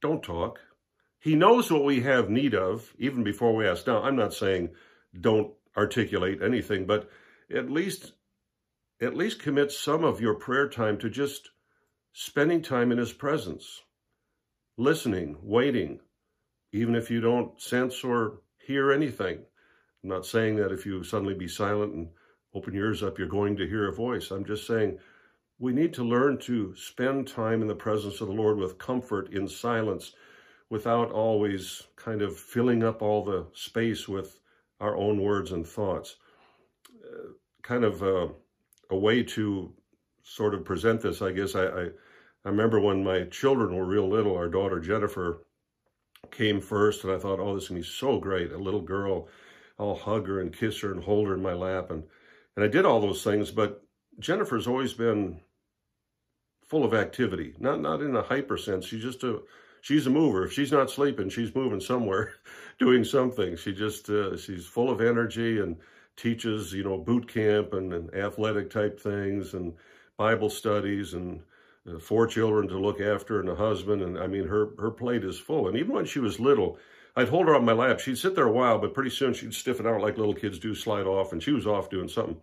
don't 0.00 0.22
talk. 0.22 0.60
He 1.18 1.34
knows 1.34 1.70
what 1.70 1.84
we 1.84 2.00
have 2.02 2.30
need 2.30 2.54
of, 2.54 2.92
even 2.98 3.24
before 3.24 3.54
we 3.54 3.66
ask. 3.66 3.86
Now, 3.86 4.02
I'm 4.02 4.16
not 4.16 4.32
saying 4.32 4.70
don't 5.20 5.52
articulate 5.76 6.42
anything, 6.42 6.86
but 6.86 7.10
at 7.54 7.70
least, 7.70 8.12
at 9.00 9.16
least 9.16 9.40
commit 9.40 9.72
some 9.72 10.04
of 10.04 10.20
your 10.20 10.34
prayer 10.34 10.68
time 10.68 10.98
to 10.98 11.10
just 11.10 11.50
spending 12.12 12.62
time 12.62 12.92
in 12.92 12.98
his 12.98 13.12
presence, 13.12 13.82
listening, 14.76 15.36
waiting, 15.42 16.00
even 16.72 16.94
if 16.94 17.10
you 17.10 17.20
don't 17.20 17.60
sense 17.60 18.04
or 18.04 18.40
hear 18.66 18.92
anything. 18.92 19.38
I'm 20.02 20.10
not 20.10 20.26
saying 20.26 20.56
that 20.56 20.72
if 20.72 20.84
you 20.84 21.02
suddenly 21.02 21.34
be 21.34 21.48
silent 21.48 21.94
and 21.94 22.08
open 22.54 22.74
your 22.74 22.86
ears 22.86 23.02
up, 23.02 23.18
you're 23.18 23.28
going 23.28 23.56
to 23.56 23.66
hear 23.66 23.88
a 23.88 23.94
voice. 23.94 24.30
I'm 24.30 24.44
just 24.44 24.66
saying 24.66 24.98
we 25.58 25.72
need 25.72 25.92
to 25.94 26.04
learn 26.04 26.38
to 26.38 26.74
spend 26.76 27.26
time 27.26 27.62
in 27.62 27.68
the 27.68 27.74
presence 27.74 28.20
of 28.20 28.28
the 28.28 28.34
Lord 28.34 28.58
with 28.58 28.78
comfort 28.78 29.32
in 29.32 29.48
silence 29.48 30.12
without 30.70 31.10
always 31.10 31.82
kind 31.96 32.22
of 32.22 32.38
filling 32.38 32.84
up 32.84 33.02
all 33.02 33.24
the 33.24 33.46
space 33.54 34.06
with 34.06 34.38
our 34.80 34.96
own 34.96 35.20
words 35.20 35.50
and 35.52 35.66
thoughts. 35.66 36.16
Kind 37.62 37.84
of 37.84 38.02
uh, 38.02 38.28
a 38.90 38.96
way 38.96 39.22
to 39.22 39.72
sort 40.22 40.54
of 40.54 40.64
present 40.64 41.00
this, 41.00 41.22
I 41.22 41.32
guess. 41.32 41.54
I, 41.54 41.66
I, 41.66 41.82
I 42.44 42.48
remember 42.48 42.80
when 42.80 43.04
my 43.04 43.24
children 43.24 43.74
were 43.74 43.84
real 43.84 44.08
little, 44.08 44.36
our 44.36 44.48
daughter 44.48 44.80
Jennifer 44.80 45.44
came 46.30 46.60
first, 46.60 47.04
and 47.04 47.12
I 47.12 47.18
thought, 47.18 47.40
oh, 47.40 47.54
this 47.54 47.64
is 47.64 47.68
to 47.68 47.74
be 47.74 47.82
so 47.82 48.18
great. 48.18 48.52
A 48.52 48.58
little 48.58 48.80
girl, 48.80 49.28
I'll 49.78 49.94
hug 49.94 50.26
her 50.26 50.40
and 50.40 50.56
kiss 50.56 50.80
her 50.80 50.92
and 50.92 51.02
hold 51.02 51.28
her 51.28 51.34
in 51.34 51.42
my 51.42 51.54
lap. 51.54 51.90
And, 51.90 52.04
and 52.56 52.64
I 52.64 52.68
did 52.68 52.84
all 52.84 53.00
those 53.00 53.22
things, 53.22 53.50
but 53.50 53.84
Jennifer's 54.18 54.66
always 54.66 54.94
been 54.94 55.40
full 56.68 56.84
of 56.84 56.94
activity, 56.94 57.54
not 57.58 57.80
not 57.80 58.02
in 58.02 58.14
a 58.14 58.22
hyper 58.22 58.56
sense. 58.56 58.84
She's 58.84 59.02
just 59.02 59.24
a 59.24 59.40
she's 59.80 60.06
a 60.06 60.10
mover. 60.10 60.44
If 60.44 60.52
she's 60.52 60.72
not 60.72 60.90
sleeping, 60.90 61.30
she's 61.30 61.54
moving 61.54 61.80
somewhere, 61.80 62.32
doing 62.78 63.04
something. 63.04 63.56
She 63.56 63.72
just 63.72 64.10
uh, 64.10 64.36
she's 64.36 64.66
full 64.66 64.90
of 64.90 65.00
energy 65.00 65.60
and 65.60 65.76
teaches 66.18 66.72
you 66.74 66.84
know 66.84 66.98
boot 66.98 67.26
camp 67.26 67.72
and, 67.72 67.94
and 67.94 68.14
athletic 68.14 68.68
type 68.70 69.00
things 69.00 69.54
and 69.54 69.72
Bible 70.18 70.50
studies 70.50 71.14
and 71.14 71.40
uh, 71.88 71.98
four 71.98 72.26
children 72.26 72.68
to 72.68 72.78
look 72.78 73.00
after 73.00 73.40
and 73.40 73.48
a 73.48 73.54
husband. 73.54 74.02
And 74.02 74.18
I 74.18 74.26
mean, 74.26 74.46
her 74.46 74.70
her 74.78 74.90
plate 74.90 75.24
is 75.24 75.38
full. 75.38 75.68
And 75.68 75.78
even 75.78 75.94
when 75.94 76.04
she 76.04 76.18
was 76.18 76.38
little. 76.38 76.78
I'd 77.16 77.30
hold 77.30 77.48
her 77.48 77.56
on 77.56 77.64
my 77.64 77.72
lap. 77.72 77.98
She'd 77.98 78.16
sit 78.16 78.36
there 78.36 78.46
a 78.46 78.52
while, 78.52 78.78
but 78.78 78.94
pretty 78.94 79.10
soon 79.10 79.34
she'd 79.34 79.52
stiffen 79.52 79.88
out 79.88 80.00
like 80.00 80.18
little 80.18 80.34
kids 80.34 80.60
do, 80.60 80.72
slide 80.72 81.06
off, 81.06 81.32
and 81.32 81.42
she 81.42 81.50
was 81.50 81.66
off 81.66 81.90
doing 81.90 82.06
something. 82.06 82.36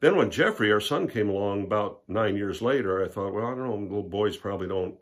Then 0.00 0.16
when 0.16 0.30
Jeffrey, 0.30 0.70
our 0.70 0.80
son, 0.80 1.08
came 1.08 1.30
along 1.30 1.64
about 1.64 2.02
nine 2.08 2.36
years 2.36 2.60
later, 2.60 3.02
I 3.02 3.08
thought, 3.08 3.32
well, 3.32 3.46
I 3.46 3.54
don't 3.54 3.66
know, 3.66 3.74
little 3.76 4.02
boys 4.02 4.36
probably 4.36 4.68
don't 4.68 4.96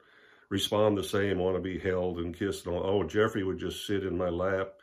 respond 0.49 0.97
the 0.97 1.02
same, 1.02 1.38
want 1.38 1.56
to 1.56 1.61
be 1.61 1.78
held 1.78 2.18
and 2.18 2.38
kissed. 2.38 2.66
And 2.66 2.76
all. 2.76 2.85
Oh, 2.85 3.02
Jeffrey 3.02 3.42
would 3.42 3.59
just 3.59 3.87
sit 3.87 4.04
in 4.04 4.16
my 4.16 4.28
lap. 4.28 4.75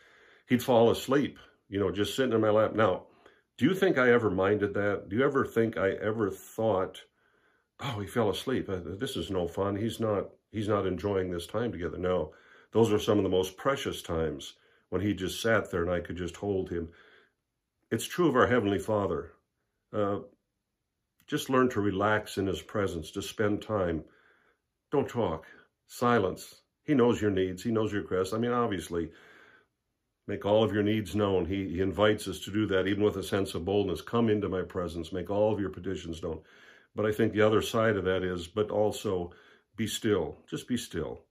He'd 0.47 0.62
fall 0.62 0.91
asleep, 0.91 1.39
you 1.69 1.79
know, 1.79 1.89
just 1.89 2.15
sitting 2.15 2.33
in 2.33 2.41
my 2.41 2.50
lap. 2.50 2.75
Now, 2.75 3.03
do 3.57 3.65
you 3.65 3.74
think 3.74 3.98
I 3.98 4.12
ever 4.12 4.29
minded 4.29 4.74
that? 4.74 5.10
Do 5.10 5.15
you 5.15 5.24
ever 5.24 5.45
think 5.45 5.77
I 5.77 5.91
ever 5.91 6.29
thought, 6.31 7.01
oh, 7.79 8.00
he 8.00 8.07
fell 8.07 8.29
asleep. 8.29 8.69
Uh, 8.69 8.79
this 8.83 9.15
is 9.15 9.29
no 9.29 9.48
fun. 9.48 9.75
He's 9.75 10.00
not, 10.00 10.29
he's 10.51 10.67
not 10.67 10.88
enjoying 10.88 11.29
this 11.29 11.48
time 11.48 11.72
together. 11.72 11.98
No, 11.98 12.33
those 12.72 12.91
are 12.91 13.00
some 13.00 13.17
of 13.17 13.24
the 13.24 13.29
most 13.29 13.57
precious 13.57 14.01
times 14.01 14.55
when 14.89 15.01
he 15.01 15.13
just 15.13 15.41
sat 15.41 15.69
there 15.69 15.83
and 15.83 15.91
I 15.91 16.00
could 16.00 16.17
just 16.17 16.36
hold 16.36 16.69
him. 16.69 16.89
It's 17.91 18.05
true 18.05 18.27
of 18.27 18.36
our 18.36 18.48
Heavenly 18.48 18.79
Father. 18.79 19.33
Uh, 19.91 20.19
just 21.27 21.50
learn 21.50 21.69
to 21.69 21.81
relax 21.81 22.38
in 22.38 22.48
his 22.48 22.62
presence, 22.62 23.12
to 23.12 23.22
spend 23.22 23.62
time. 23.62 24.03
Don't 24.91 25.07
talk. 25.07 25.45
Silence. 25.88 26.62
He 26.83 26.93
knows 26.93 27.22
your 27.22 27.31
needs. 27.31 27.63
He 27.63 27.72
knows 27.72 27.93
your 27.93 28.01
requests. 28.01 28.33
I 28.33 28.39
mean, 28.39 28.51
obviously, 28.51 29.12
make 30.27 30.46
all 30.46 30.63
of 30.63 30.74
your 30.74 30.84
needs 30.84 31.15
known. 31.15 31.46
He, 31.46 31.68
he 31.70 31.82
invites 31.82 32.27
us 32.27 32.39
to 32.42 32.51
do 32.51 32.65
that, 32.68 32.88
even 32.88 33.03
with 33.03 33.18
a 33.18 33.24
sense 33.24 33.56
of 33.56 33.65
boldness. 33.65 34.01
Come 34.01 34.30
into 34.30 34.50
my 34.50 34.62
presence. 34.62 35.12
Make 35.12 35.30
all 35.30 35.53
of 35.53 35.60
your 35.60 35.70
petitions 35.70 36.24
known. 36.24 36.42
But 36.96 37.06
I 37.06 37.12
think 37.12 37.34
the 37.34 37.42
other 37.42 37.62
side 37.62 37.98
of 37.98 38.06
that 38.06 38.24
is, 38.24 38.48
but 38.48 38.72
also 38.72 39.32
be 39.75 39.88
still. 39.88 40.38
Just 40.50 40.68
be 40.68 40.77
still 40.77 41.24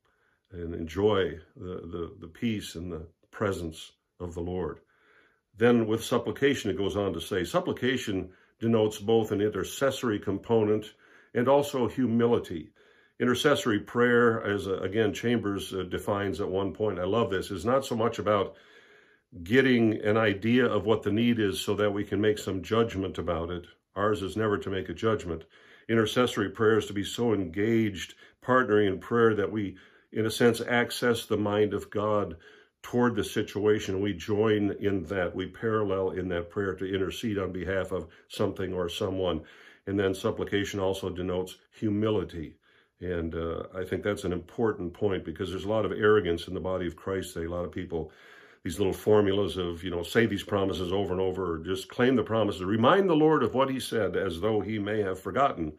and 0.51 0.75
enjoy 0.75 1.39
the, 1.57 1.75
the, 1.91 2.17
the 2.21 2.29
peace 2.29 2.75
and 2.75 2.93
the 2.93 3.07
presence 3.31 3.93
of 4.21 4.35
the 4.35 4.41
Lord. 4.41 4.81
Then 5.57 5.87
with 5.87 6.05
supplication, 6.05 6.71
it 6.71 6.79
goes 6.79 6.97
on 6.97 7.13
to 7.15 7.21
say, 7.21 7.45
supplication 7.45 8.31
denotes 8.61 8.99
both 8.99 9.33
an 9.33 9.41
intercessory 9.41 10.19
component 10.19 10.93
and 11.35 11.49
also 11.49 11.89
humility. 11.89 12.71
Intercessory 13.21 13.81
prayer, 13.81 14.43
as 14.45 14.67
uh, 14.67 14.79
again 14.81 15.13
Chambers 15.13 15.73
uh, 15.73 15.85
defines 15.85 16.41
at 16.41 16.49
one 16.49 16.73
point, 16.73 16.99
I 16.99 17.05
love 17.05 17.31
this, 17.31 17.51
is 17.51 17.65
not 17.65 17.85
so 17.85 17.95
much 17.95 18.19
about 18.19 18.57
getting 19.43 20.01
an 20.03 20.17
idea 20.17 20.67
of 20.67 20.85
what 20.85 21.03
the 21.03 21.13
need 21.13 21.39
is 21.39 21.61
so 21.61 21.75
that 21.75 21.93
we 21.93 22.05
can 22.05 22.21
make 22.21 22.39
some 22.39 22.63
judgment 22.63 23.19
about 23.19 23.51
it. 23.51 23.67
Ours 23.97 24.23
is 24.23 24.37
never 24.37 24.59
to 24.59 24.71
make 24.71 24.89
a 24.89 24.95
judgment. 24.95 25.45
Intercessory 25.89 26.51
prayer 26.51 26.79
is 26.79 26.87
to 26.87 26.93
be 26.93 27.05
so 27.05 27.33
engaged, 27.33 28.15
partnering 28.45 28.89
in 28.89 28.99
prayer 28.99 29.35
that 29.35 29.51
we, 29.51 29.77
in 30.13 30.27
a 30.27 30.31
sense, 30.31 30.61
access 30.61 31.27
the 31.27 31.37
mind 31.37 31.75
of 31.75 31.91
God 31.91 32.37
toward 32.83 33.15
the 33.15 33.25
situation. 33.25 34.01
We 34.01 34.13
join 34.13 34.73
in 34.81 35.05
that. 35.05 35.35
We 35.35 35.47
parallel 35.47 36.11
in 36.11 36.29
that 36.29 36.51
prayer 36.51 36.75
to 36.75 36.95
intercede 36.95 37.39
on 37.39 37.53
behalf 37.53 37.93
of 37.93 38.09
something 38.29 38.73
or 38.73 38.89
someone. 38.89 39.43
And 39.87 39.99
then 39.99 40.15
supplication 40.15 40.79
also 40.79 41.11
denotes 41.11 41.57
humility. 41.73 42.57
And 43.01 43.35
uh, 43.35 43.65
I 43.75 43.85
think 43.85 44.03
that's 44.03 44.25
an 44.25 44.33
important 44.33 44.95
point 44.95 45.25
because 45.25 45.51
there's 45.51 45.65
a 45.65 45.69
lot 45.71 45.85
of 45.85 45.93
arrogance 45.93 46.47
in 46.47 46.55
the 46.55 46.61
body 46.61 46.87
of 46.87 46.97
Christ 46.97 47.35
today. 47.35 47.47
A 47.47 47.51
lot 47.51 47.65
of 47.65 47.73
people, 47.73 48.13
these 48.65 48.79
little 48.79 48.93
formulas 48.93 49.57
of, 49.57 49.83
you 49.83 49.91
know, 49.91 50.03
say 50.03 50.27
these 50.27 50.45
promises 50.45 50.93
over 50.93 51.13
and 51.13 51.21
over, 51.21 51.55
or 51.55 51.59
just 51.59 51.89
claim 51.89 52.15
the 52.15 52.23
promises. 52.23 52.63
Remind 52.63 53.09
the 53.11 53.15
Lord 53.15 53.43
of 53.43 53.55
what 53.55 53.71
he 53.71 53.81
said 53.81 54.17
as 54.17 54.41
though 54.41 54.61
he 54.61 54.79
may 54.79 55.01
have 55.03 55.19
forgotten. 55.19 55.73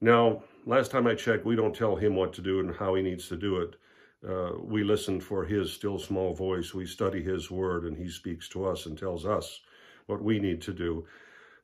Now, 0.00 0.42
last 0.66 0.90
time 0.90 1.06
I 1.06 1.14
checked, 1.14 1.46
we 1.46 1.56
don't 1.56 1.74
tell 1.74 1.96
him 1.96 2.16
what 2.16 2.32
to 2.34 2.42
do 2.42 2.60
and 2.60 2.74
how 2.74 2.94
he 2.94 3.02
needs 3.02 3.28
to 3.28 3.36
do 3.36 3.56
it. 3.58 3.76
Uh, 4.26 4.52
we 4.62 4.84
listen 4.84 5.18
for 5.18 5.44
his 5.44 5.72
still 5.72 5.98
small 5.98 6.34
voice. 6.34 6.74
We 6.74 6.84
study 6.84 7.22
his 7.22 7.50
word 7.50 7.84
and 7.84 7.96
he 7.96 8.08
speaks 8.08 8.48
to 8.50 8.66
us 8.66 8.84
and 8.84 8.98
tells 8.98 9.24
us 9.24 9.60
what 10.06 10.22
we 10.22 10.38
need 10.38 10.60
to 10.62 10.74
do. 10.74 11.06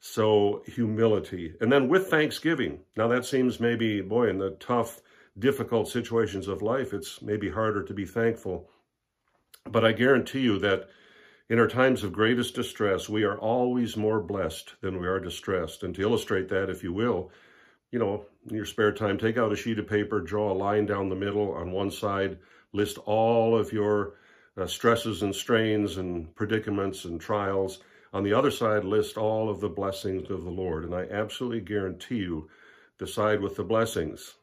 So 0.00 0.62
humility. 0.66 1.54
And 1.60 1.70
then 1.70 1.88
with 1.88 2.08
thanksgiving. 2.08 2.80
Now 2.96 3.08
that 3.08 3.26
seems 3.26 3.60
maybe, 3.60 4.00
boy, 4.00 4.30
in 4.30 4.38
the 4.38 4.50
tough, 4.52 5.02
difficult 5.38 5.88
situations 5.88 6.48
of 6.48 6.62
life, 6.62 6.94
it's 6.94 7.20
maybe 7.20 7.50
harder 7.50 7.82
to 7.82 7.92
be 7.92 8.06
thankful. 8.06 8.70
But 9.70 9.84
I 9.84 9.92
guarantee 9.92 10.40
you 10.40 10.58
that 10.60 10.88
in 11.48 11.58
our 11.58 11.68
times 11.68 12.02
of 12.02 12.12
greatest 12.12 12.54
distress, 12.54 13.08
we 13.08 13.24
are 13.24 13.38
always 13.38 13.96
more 13.96 14.20
blessed 14.20 14.74
than 14.80 15.00
we 15.00 15.06
are 15.06 15.20
distressed. 15.20 15.82
And 15.82 15.94
to 15.94 16.02
illustrate 16.02 16.48
that, 16.48 16.70
if 16.70 16.82
you 16.82 16.92
will, 16.92 17.30
you 17.92 17.98
know, 17.98 18.26
in 18.48 18.56
your 18.56 18.64
spare 18.64 18.92
time, 18.92 19.16
take 19.16 19.38
out 19.38 19.52
a 19.52 19.56
sheet 19.56 19.78
of 19.78 19.86
paper, 19.86 20.20
draw 20.20 20.52
a 20.52 20.54
line 20.54 20.86
down 20.86 21.08
the 21.08 21.14
middle 21.14 21.52
on 21.52 21.70
one 21.70 21.90
side, 21.90 22.38
list 22.72 22.98
all 23.06 23.56
of 23.56 23.72
your 23.72 24.14
uh, 24.56 24.66
stresses 24.66 25.22
and 25.22 25.34
strains 25.34 25.98
and 25.98 26.34
predicaments 26.34 27.04
and 27.04 27.20
trials. 27.20 27.80
On 28.12 28.22
the 28.22 28.32
other 28.32 28.50
side, 28.50 28.84
list 28.84 29.16
all 29.16 29.48
of 29.48 29.60
the 29.60 29.68
blessings 29.68 30.30
of 30.30 30.44
the 30.44 30.50
Lord. 30.50 30.84
And 30.84 30.94
I 30.94 31.06
absolutely 31.10 31.60
guarantee 31.60 32.18
you, 32.18 32.48
the 32.98 33.06
side 33.06 33.40
with 33.40 33.56
the 33.56 33.64
blessings 33.64 34.34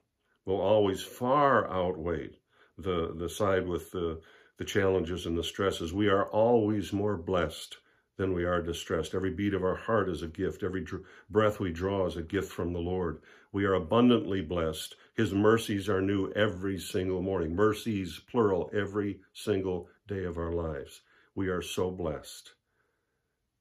will 0.46 0.62
always 0.62 1.01
far 1.01 1.70
outweigh 1.72 2.30
the, 2.77 3.13
the 3.15 3.30
side 3.30 3.68
with 3.68 3.92
the, 3.92 4.22
the 4.57 4.65
challenges 4.65 5.25
and 5.25 5.38
the 5.38 5.43
stresses. 5.43 5.93
We 5.93 6.07
are 6.10 6.25
always 6.25 6.93
more 6.93 7.17
blessed 7.17 7.77
than 8.17 8.33
we 8.33 8.43
are 8.45 8.62
distressed. 8.62 9.15
Every 9.15 9.31
beat 9.31 9.53
of 9.53 9.63
our 9.63 9.75
heart 9.75 10.10
is 10.10 10.22
a 10.22 10.27
gift. 10.27 10.63
Every 10.63 10.86
breath 11.29 11.60
we 11.60 11.72
draw 11.72 12.05
is 12.05 12.15
a 12.15 12.22
gift 12.22 12.51
from 12.51 12.72
the 12.72 12.79
Lord. 12.79 13.22
We 13.51 13.65
are 13.65 13.74
abundantly 13.74 14.41
blessed. 14.41 14.95
His 15.15 15.33
mercies 15.33 15.89
are 15.89 16.01
new 16.01 16.31
every 16.31 16.79
single 16.79 17.22
morning. 17.22 17.55
Mercies, 17.55 18.22
plural, 18.29 18.69
every 18.74 19.19
single 19.33 19.89
day 20.07 20.25
of 20.25 20.38
our 20.38 20.51
lives. 20.51 21.01
We 21.36 21.48
are 21.50 21.62
so 21.62 21.89
blessed. 21.89 22.53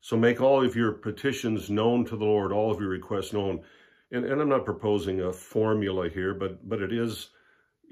So 0.00 0.16
make 0.16 0.40
all 0.40 0.64
of 0.64 0.76
your 0.76 0.92
petitions 0.92 1.70
known 1.70 2.04
to 2.06 2.16
the 2.16 2.24
Lord, 2.24 2.52
all 2.52 2.70
of 2.70 2.80
your 2.80 2.88
requests 2.88 3.32
known. 3.32 3.62
And, 4.10 4.24
and 4.24 4.40
I'm 4.40 4.48
not 4.48 4.64
proposing 4.64 5.20
a 5.20 5.32
formula 5.32 6.08
here, 6.08 6.34
but, 6.34 6.68
but 6.68 6.82
it 6.82 6.92
is 6.92 7.30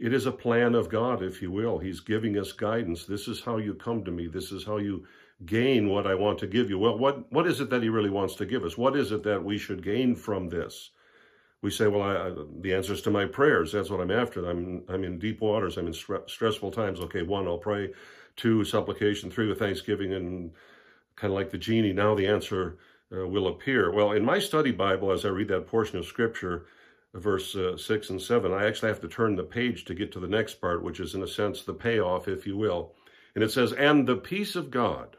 it 0.01 0.15
is 0.15 0.25
a 0.25 0.33
plan 0.33 0.75
of 0.75 0.89
God, 0.89 1.23
if 1.23 1.43
you 1.43 1.51
will. 1.51 1.79
He's 1.79 2.01
giving 2.01 2.39
us 2.39 2.53
guidance. 2.53 3.05
This 3.05 3.29
is 3.29 3.43
how 3.43 3.59
you 3.59 3.75
come 3.75 4.03
to 4.05 4.11
me. 4.11 4.29
This 4.29 4.51
is 4.51 4.65
how 4.65 4.79
you 4.79 5.07
gain 5.45 5.91
what 5.91 6.07
I 6.07 6.15
want 6.15 6.39
to 6.39 6.47
give 6.47 6.71
you. 6.71 6.79
Well, 6.79 6.97
what, 6.97 7.31
what 7.31 7.47
is 7.47 7.61
it 7.61 7.69
that 7.69 7.83
he 7.83 7.91
really 7.91 8.09
wants 8.09 8.35
to 8.37 8.47
give 8.47 8.65
us? 8.65 8.79
What 8.79 8.97
is 8.97 9.13
it 9.13 9.23
that 9.25 9.45
we 9.45 9.59
should 9.59 9.85
gain 9.85 10.15
from 10.15 10.49
this? 10.49 10.91
We 11.61 11.71
say, 11.71 11.87
well, 11.87 12.03
I, 12.03 12.33
the 12.63 12.73
answers 12.73 13.03
to 13.03 13.11
my 13.11 13.27
prayers, 13.27 13.73
that's 13.73 13.91
what 13.91 14.01
I'm 14.01 14.11
after. 14.11 14.49
I'm, 14.49 14.83
I'm 14.89 15.05
in 15.05 15.19
deep 15.19 15.43
waters. 15.43 15.77
I'm 15.77 15.87
in 15.87 15.93
stressful 15.93 16.71
times. 16.71 17.01
Okay, 17.01 17.21
one, 17.21 17.47
I'll 17.47 17.59
pray. 17.59 17.93
Two, 18.37 18.65
supplication. 18.65 19.31
Three, 19.31 19.49
with 19.49 19.59
thanksgiving. 19.59 20.15
And 20.15 20.53
kind 21.17 21.31
of 21.31 21.37
like 21.37 21.51
the 21.51 21.59
genie, 21.59 21.93
now 21.93 22.15
the 22.15 22.27
answer 22.27 22.79
uh, 23.15 23.27
will 23.27 23.49
appear. 23.49 23.93
Well, 23.93 24.13
in 24.13 24.25
my 24.25 24.39
study 24.39 24.73
Bible, 24.73 25.13
as 25.13 25.27
I 25.27 25.29
read 25.29 25.49
that 25.49 25.67
portion 25.67 25.99
of 25.99 26.07
Scripture, 26.07 26.65
verse 27.15 27.57
uh, 27.57 27.77
6 27.77 28.11
and 28.11 28.23
7, 28.23 28.53
I 28.53 28.67
actually 28.67 28.89
have 28.89 29.01
to 29.01 29.09
turn 29.09 29.35
the 29.37 29.43
page 29.43 29.85
to 29.87 29.95
get 29.95 30.13
to 30.13 30.21
the 30.21 30.29
next 30.29 30.61
part, 30.61 30.85
which 30.85 31.01
is, 31.01 31.15
in 31.15 31.23
a 31.23 31.29
sense, 31.29 31.63
the 31.63 31.75
payoff, 31.75 32.29
if 32.29 32.47
you 32.47 32.57
will. 32.57 32.95
And 33.35 33.43
it 33.43 33.51
says, 33.51 33.73
And 33.73 34.07
the 34.07 34.17
peace 34.17 34.55
of 34.57 34.71
God, 34.71 35.17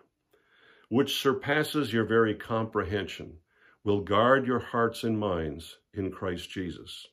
which 0.90 1.20
surpasses 1.22 1.92
your 1.92 2.06
very 2.06 2.36
comprehension, 2.36 3.38
will 3.84 4.02
guard 4.02 4.48
your 4.48 4.60
hearts 4.60 5.04
and 5.04 5.20
minds 5.20 5.78
in 5.94 6.12
Christ 6.12 6.50
Jesus. 6.50 7.08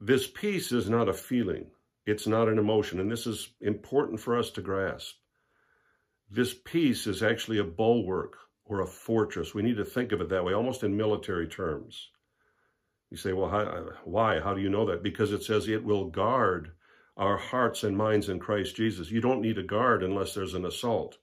This 0.00 0.26
peace 0.26 0.72
is 0.72 0.90
not 0.90 1.08
a 1.08 1.14
feeling. 1.14 1.70
It's 2.04 2.26
not 2.26 2.48
an 2.48 2.58
emotion. 2.58 3.00
And 3.00 3.10
this 3.10 3.26
is 3.26 3.48
important 3.60 4.20
for 4.20 4.38
us 4.38 4.50
to 4.52 4.60
grasp. 4.60 5.14
This 6.30 6.54
peace 6.64 7.06
is 7.06 7.22
actually 7.22 7.58
a 7.58 7.64
bulwark 7.64 8.36
or 8.64 8.80
a 8.80 8.86
fortress. 8.86 9.54
We 9.54 9.62
need 9.62 9.76
to 9.76 9.84
think 9.84 10.12
of 10.12 10.20
it 10.20 10.28
that 10.28 10.44
way, 10.44 10.52
almost 10.52 10.82
in 10.82 10.96
military 10.96 11.48
terms. 11.48 12.10
You 13.10 13.16
say, 13.16 13.32
well, 13.32 13.48
how, 13.48 13.90
why? 14.04 14.40
How 14.40 14.54
do 14.54 14.60
you 14.60 14.68
know 14.68 14.86
that? 14.86 15.02
Because 15.02 15.32
it 15.32 15.42
says 15.42 15.68
it 15.68 15.84
will 15.84 16.06
guard 16.06 16.72
our 17.16 17.36
hearts 17.36 17.84
and 17.84 17.96
minds 17.96 18.28
in 18.28 18.38
Christ 18.38 18.76
Jesus. 18.76 19.10
You 19.10 19.20
don't 19.20 19.40
need 19.40 19.58
a 19.58 19.62
guard 19.62 20.02
unless 20.02 20.34
there's 20.34 20.54
an 20.54 20.66
assault. 20.66 21.18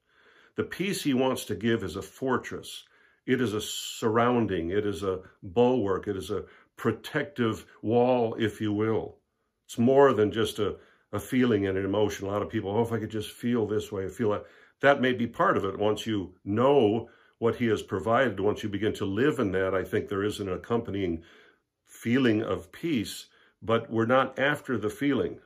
The 0.55 0.63
peace 0.63 1.03
he 1.03 1.13
wants 1.13 1.45
to 1.45 1.55
give 1.55 1.83
is 1.83 1.95
a 1.95 2.01
fortress. 2.01 2.85
It 3.25 3.41
is 3.41 3.53
a 3.53 3.61
surrounding. 3.61 4.71
It 4.71 4.85
is 4.85 5.03
a 5.03 5.21
bulwark. 5.41 6.07
It 6.07 6.17
is 6.17 6.31
a 6.31 6.45
protective 6.77 7.65
wall, 7.81 8.35
if 8.39 8.59
you 8.61 8.73
will. 8.73 9.17
It's 9.65 9.77
more 9.77 10.13
than 10.13 10.31
just 10.31 10.59
a, 10.59 10.77
a 11.11 11.19
feeling 11.19 11.67
and 11.67 11.77
an 11.77 11.85
emotion. 11.85 12.27
A 12.27 12.31
lot 12.31 12.41
of 12.41 12.49
people, 12.49 12.71
oh, 12.71 12.81
if 12.81 12.91
I 12.91 12.99
could 12.99 13.11
just 13.11 13.31
feel 13.31 13.67
this 13.67 13.91
way, 13.91 14.07
feel 14.09 14.31
that. 14.31 14.45
That 14.81 15.01
may 15.01 15.13
be 15.13 15.27
part 15.27 15.55
of 15.55 15.63
it. 15.63 15.79
Once 15.79 16.05
you 16.05 16.33
know 16.43 17.09
what 17.39 17.55
he 17.55 17.67
has 17.67 17.81
provided, 17.81 18.39
once 18.39 18.63
you 18.63 18.69
begin 18.69 18.93
to 18.93 19.05
live 19.05 19.39
in 19.39 19.51
that, 19.53 19.73
I 19.73 19.83
think 19.83 20.07
there 20.07 20.23
is 20.23 20.39
an 20.39 20.49
accompanying 20.49 21.23
feeling 21.93 22.41
of 22.41 22.71
peace, 22.71 23.27
but 23.61 23.89
we're 23.89 24.05
not 24.05 24.37
after 24.39 24.77
the 24.77 24.89
feeling. 24.89 25.39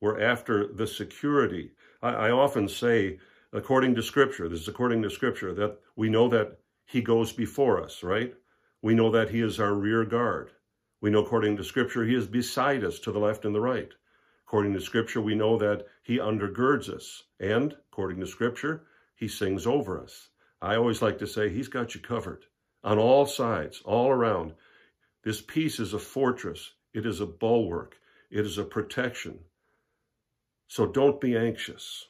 We're 0.00 0.20
after 0.20 0.66
the 0.66 0.86
security. 0.86 1.72
I, 2.02 2.08
I 2.08 2.30
often 2.30 2.68
say 2.68 3.18
according 3.52 3.94
to 3.96 4.02
Scripture, 4.02 4.48
this 4.48 4.60
is 4.60 4.68
according 4.68 5.02
to 5.02 5.10
Scripture, 5.10 5.52
that 5.54 5.78
we 5.96 6.08
know 6.08 6.26
that 6.28 6.58
he 6.86 7.02
goes 7.02 7.32
before 7.32 7.82
us, 7.82 8.02
right? 8.02 8.34
We 8.82 8.94
know 8.94 9.10
that 9.10 9.28
he 9.28 9.40
is 9.40 9.60
our 9.60 9.74
rear 9.74 10.04
guard. 10.04 10.50
We 11.02 11.10
know 11.10 11.20
according 11.20 11.58
to 11.58 11.64
Scripture, 11.64 12.04
he 12.04 12.14
is 12.14 12.26
beside 12.26 12.82
us 12.82 12.98
to 13.00 13.12
the 13.12 13.18
left 13.18 13.44
and 13.44 13.54
the 13.54 13.60
right. 13.60 13.92
According 14.46 14.72
to 14.72 14.80
Scripture, 14.80 15.20
we 15.20 15.34
know 15.34 15.58
that 15.58 15.86
he 16.02 16.18
undergirds 16.18 16.88
us. 16.88 17.24
And 17.38 17.76
according 17.92 18.20
to 18.20 18.26
Scripture, 18.26 18.84
he 19.14 19.28
sings 19.28 19.66
over 19.66 20.00
us. 20.00 20.30
I 20.62 20.76
always 20.76 21.02
like 21.02 21.18
to 21.18 21.26
say 21.26 21.50
he's 21.50 21.68
got 21.68 21.94
you 21.94 22.00
covered 22.00 22.46
on 22.82 22.98
all 22.98 23.26
sides, 23.26 23.82
all 23.84 24.08
around. 24.08 24.54
This 25.24 25.40
peace 25.40 25.80
is 25.80 25.94
a 25.94 25.98
fortress. 25.98 26.72
It 26.94 27.06
is 27.06 27.20
a 27.20 27.26
bulwark. 27.26 27.96
It 28.30 28.46
is 28.46 28.58
a 28.58 28.64
protection. 28.64 29.38
So 30.68 30.86
don't 30.86 31.20
be 31.20 31.36
anxious 31.36 32.06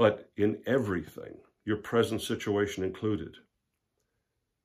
but 0.00 0.30
in 0.38 0.56
everything, 0.66 1.36
your 1.66 1.76
present 1.76 2.22
situation 2.22 2.82
included. 2.82 3.36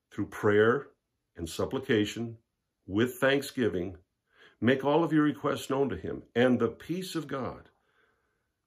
Through 0.09 0.27
prayer 0.27 0.87
and 1.35 1.49
supplication, 1.49 2.37
with 2.87 3.15
thanksgiving, 3.15 3.97
make 4.61 4.85
all 4.85 5.03
of 5.03 5.11
your 5.11 5.23
requests 5.23 5.69
known 5.69 5.89
to 5.89 5.97
him, 5.97 6.23
and 6.37 6.57
the 6.57 6.69
peace 6.69 7.15
of 7.15 7.27
God 7.27 7.67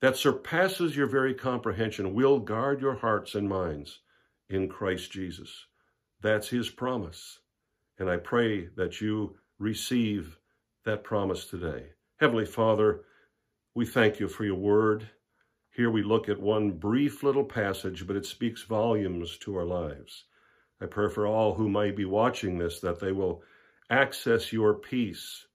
that 0.02 0.18
surpasses 0.18 0.94
your 0.94 1.06
very 1.06 1.32
comprehension 1.32 2.12
will 2.12 2.38
guard 2.38 2.82
your 2.82 2.96
hearts 2.96 3.34
and 3.34 3.48
minds 3.48 4.00
in 4.50 4.68
Christ 4.68 5.10
Jesus. 5.10 5.64
That's 6.20 6.50
his 6.50 6.68
promise. 6.68 7.38
And 7.98 8.08
I 8.08 8.16
pray 8.16 8.68
that 8.76 9.00
you 9.00 9.36
receive 9.58 10.38
that 10.84 11.02
promise 11.02 11.46
today. 11.46 11.86
Heavenly 12.20 12.46
Father, 12.46 13.02
we 13.74 13.86
thank 13.86 14.20
you 14.20 14.28
for 14.28 14.44
your 14.44 14.54
word. 14.54 15.08
Here 15.74 15.90
we 15.90 16.02
look 16.02 16.28
at 16.28 16.40
one 16.40 16.72
brief 16.72 17.22
little 17.22 17.44
passage, 17.44 18.06
but 18.06 18.16
it 18.16 18.26
speaks 18.26 18.62
volumes 18.62 19.36
to 19.38 19.56
our 19.56 19.64
lives. 19.64 20.24
I 20.80 20.86
pray 20.86 21.08
for 21.08 21.26
all 21.26 21.54
who 21.54 21.68
might 21.68 21.96
be 21.96 22.04
watching 22.04 22.58
this 22.58 22.80
that 22.80 23.00
they 23.00 23.12
will 23.12 23.42
access 23.90 24.52
your 24.52 24.74
peace. 24.74 25.46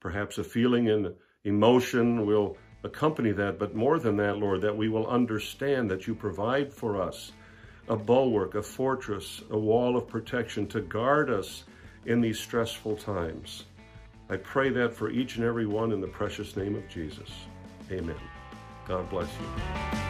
Perhaps 0.00 0.38
a 0.38 0.44
feeling 0.44 0.88
and 0.88 1.14
emotion 1.44 2.26
will 2.26 2.56
accompany 2.84 3.32
that, 3.32 3.58
but 3.58 3.74
more 3.74 3.98
than 3.98 4.16
that, 4.18 4.38
Lord, 4.38 4.60
that 4.60 4.76
we 4.76 4.88
will 4.88 5.08
understand 5.08 5.90
that 5.90 6.06
you 6.06 6.14
provide 6.14 6.72
for 6.72 7.00
us 7.00 7.32
a 7.88 7.96
bulwark, 7.96 8.54
a 8.54 8.62
fortress, 8.62 9.42
a 9.50 9.58
wall 9.58 9.96
of 9.96 10.06
protection 10.06 10.66
to 10.68 10.80
guard 10.80 11.30
us 11.30 11.64
in 12.06 12.20
these 12.20 12.38
stressful 12.38 12.96
times. 12.96 13.64
I 14.30 14.36
pray 14.36 14.70
that 14.70 14.94
for 14.94 15.10
each 15.10 15.36
and 15.36 15.44
every 15.44 15.66
one 15.66 15.92
in 15.92 16.00
the 16.00 16.06
precious 16.06 16.56
name 16.56 16.74
of 16.74 16.88
Jesus. 16.88 17.30
Amen. 17.90 18.16
God 18.86 19.08
bless 19.08 19.28
you. 19.28 20.07